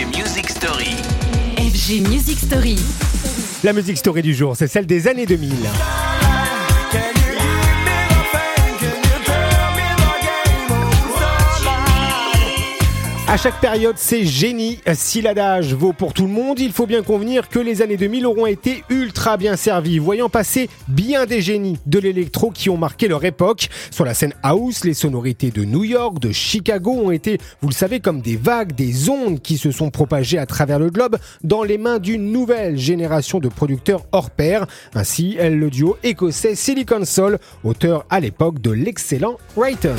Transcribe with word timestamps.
FG 0.00 0.16
Music 0.16 0.48
Story. 0.48 0.96
FG 1.58 2.08
Music 2.08 2.38
Story. 2.38 2.76
La 3.62 3.74
musique 3.74 3.98
story 3.98 4.22
du 4.22 4.32
jour, 4.32 4.56
c'est 4.56 4.66
celle 4.66 4.86
des 4.86 5.06
années 5.06 5.26
2000. 5.26 5.50
À 13.30 13.36
chaque 13.36 13.60
période, 13.60 13.94
c'est 13.96 14.24
génie. 14.24 14.80
Si 14.92 15.22
l'adage 15.22 15.72
vaut 15.72 15.92
pour 15.92 16.14
tout 16.14 16.26
le 16.26 16.32
monde, 16.32 16.58
il 16.58 16.72
faut 16.72 16.88
bien 16.88 17.00
convenir 17.00 17.48
que 17.48 17.60
les 17.60 17.80
années 17.80 17.96
2000 17.96 18.26
auront 18.26 18.46
été 18.46 18.82
ultra 18.88 19.36
bien 19.36 19.54
servies, 19.54 20.00
voyant 20.00 20.28
passer 20.28 20.68
bien 20.88 21.26
des 21.26 21.40
génies 21.40 21.78
de 21.86 22.00
l'électro 22.00 22.50
qui 22.50 22.70
ont 22.70 22.76
marqué 22.76 23.06
leur 23.06 23.24
époque. 23.24 23.68
Sur 23.92 24.04
la 24.04 24.14
scène 24.14 24.34
house, 24.42 24.82
les 24.82 24.94
sonorités 24.94 25.52
de 25.52 25.62
New 25.62 25.84
York, 25.84 26.18
de 26.18 26.32
Chicago 26.32 26.90
ont 26.90 27.12
été, 27.12 27.38
vous 27.62 27.68
le 27.68 27.74
savez, 27.74 28.00
comme 28.00 28.20
des 28.20 28.34
vagues, 28.34 28.74
des 28.74 29.08
ondes 29.08 29.40
qui 29.40 29.58
se 29.58 29.70
sont 29.70 29.90
propagées 29.90 30.38
à 30.38 30.46
travers 30.46 30.80
le 30.80 30.90
globe 30.90 31.16
dans 31.44 31.62
les 31.62 31.78
mains 31.78 32.00
d'une 32.00 32.32
nouvelle 32.32 32.78
génération 32.78 33.38
de 33.38 33.46
producteurs 33.46 34.06
hors 34.10 34.30
pair. 34.30 34.66
Ainsi, 34.92 35.36
le 35.40 35.70
duo 35.70 35.96
écossais 36.02 36.56
Silicon 36.56 37.04
Soul, 37.04 37.38
auteur 37.62 38.06
à 38.10 38.18
l'époque 38.18 38.60
de 38.60 38.72
l'excellent 38.72 39.36
Rayton. 39.56 39.94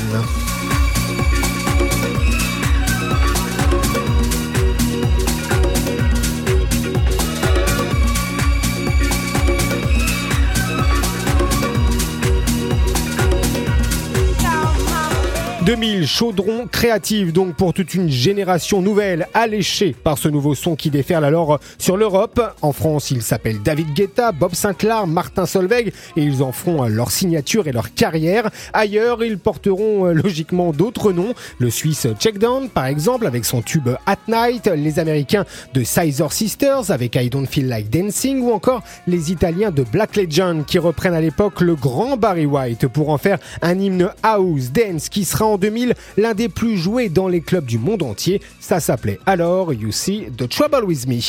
2000 15.64 16.08
chaudrons 16.08 16.66
créatifs 16.66 17.32
donc 17.32 17.54
pour 17.54 17.72
toute 17.72 17.94
une 17.94 18.08
génération 18.08 18.82
nouvelle 18.82 19.28
alléchée 19.32 19.94
par 20.02 20.18
ce 20.18 20.26
nouveau 20.26 20.56
son 20.56 20.74
qui 20.74 20.90
déferle 20.90 21.24
alors 21.24 21.60
sur 21.78 21.96
l'Europe. 21.96 22.40
En 22.62 22.72
France, 22.72 23.12
ils 23.12 23.22
s'appellent 23.22 23.62
David 23.62 23.94
Guetta, 23.94 24.32
Bob 24.32 24.56
Sinclair, 24.56 25.06
Martin 25.06 25.46
Solveig 25.46 25.92
et 26.16 26.22
ils 26.22 26.42
en 26.42 26.50
feront 26.50 26.88
leur 26.88 27.12
signature 27.12 27.68
et 27.68 27.72
leur 27.72 27.94
carrière. 27.94 28.50
Ailleurs, 28.72 29.22
ils 29.22 29.38
porteront 29.38 30.06
euh, 30.06 30.12
logiquement 30.12 30.72
d'autres 30.72 31.12
noms. 31.12 31.32
Le 31.58 31.70
Suisse 31.70 32.08
Checkdown 32.18 32.68
par 32.68 32.86
exemple 32.86 33.28
avec 33.28 33.44
son 33.44 33.62
tube 33.62 33.90
At 34.06 34.18
Night, 34.26 34.66
les 34.66 34.98
Américains 34.98 35.44
de 35.74 35.84
Sizer 35.84 36.32
Sisters 36.32 36.90
avec 36.90 37.14
I 37.14 37.30
Don't 37.30 37.46
Feel 37.46 37.68
Like 37.68 37.88
Dancing 37.88 38.40
ou 38.40 38.50
encore 38.50 38.82
les 39.06 39.30
Italiens 39.30 39.70
de 39.70 39.84
Black 39.84 40.16
Legend 40.16 40.66
qui 40.66 40.80
reprennent 40.80 41.14
à 41.14 41.20
l'époque 41.20 41.60
le 41.60 41.76
grand 41.76 42.16
Barry 42.16 42.46
White 42.46 42.88
pour 42.88 43.10
en 43.10 43.18
faire 43.18 43.38
un 43.60 43.78
hymne 43.78 44.10
house 44.24 44.72
dance 44.72 45.08
qui 45.08 45.24
sera 45.24 45.51
en 45.52 45.58
2000 45.58 45.94
l'un 46.16 46.34
des 46.34 46.48
plus 46.48 46.76
joués 46.76 47.08
dans 47.08 47.28
les 47.28 47.40
clubs 47.40 47.64
du 47.64 47.78
monde 47.78 48.02
entier. 48.02 48.40
Ça 48.60 48.80
s'appelait 48.80 49.20
alors 49.26 49.72
You 49.72 49.92
See 49.92 50.26
the 50.36 50.48
Trouble 50.48 50.84
with 50.84 51.06
Me. 51.06 51.20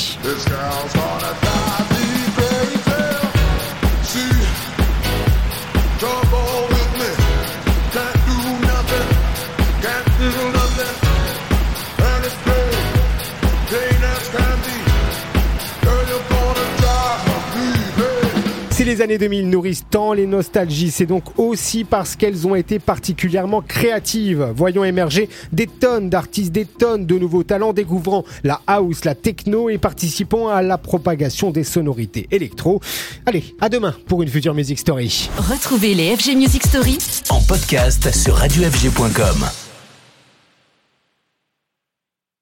Si 18.74 18.84
les 18.84 19.02
années 19.02 19.20
2000 19.20 19.52
nourrissent 19.52 19.86
tant 19.88 20.14
les 20.14 20.26
nostalgies, 20.26 20.90
c'est 20.90 21.06
donc 21.06 21.38
aussi 21.38 21.84
parce 21.84 22.16
qu'elles 22.16 22.48
ont 22.48 22.56
été 22.56 22.80
particulièrement 22.80 23.62
créatives. 23.62 24.52
Voyons 24.56 24.84
émerger 24.84 25.30
des 25.52 25.68
tonnes 25.68 26.10
d'artistes, 26.10 26.52
des 26.52 26.66
tonnes 26.66 27.06
de 27.06 27.20
nouveaux 27.20 27.44
talents 27.44 27.72
découvrant 27.72 28.26
la 28.44 28.62
house, 28.66 29.06
la 29.06 29.14
techno 29.14 29.70
et 29.70 29.78
participant 29.78 30.48
à 30.48 30.64
la 30.64 30.80
propagation 30.80 31.52
des 31.52 31.64
sonorités 31.64 32.28
électro. 32.32 32.82
Allez, 33.28 33.44
à 33.62 33.70
demain 33.70 33.94
pour 34.08 34.24
une 34.24 34.30
future 34.30 34.56
Music 34.56 34.80
Story. 34.80 35.30
Retrouvez 35.38 35.94
les 35.94 36.16
FG 36.16 36.36
Music 36.36 36.66
Story 36.66 36.98
En 37.30 37.42
podcast 37.42 38.12
sur 38.12 38.34
radiofg.com. 38.38 39.63